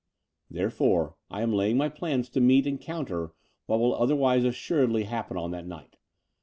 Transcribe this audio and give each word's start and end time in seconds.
Therefore, 0.49 1.15
I 1.29 1.43
am 1.43 1.53
laying 1.53 1.77
my 1.77 1.87
plans 1.87 2.27
to 2.29 2.41
meet 2.41 2.65
and 2.65 2.81
counter 2.81 3.33
what 3.67 3.79
will 3.79 3.93
otherwise 3.93 4.43
assuredly 4.43 5.03
happen 5.03 5.37
on 5.37 5.51
that 5.51 5.67
night. 5.67 5.97